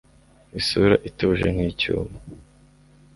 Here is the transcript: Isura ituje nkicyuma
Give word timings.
Isura 0.59 0.95
ituje 1.09 1.45
nkicyuma 1.55 2.15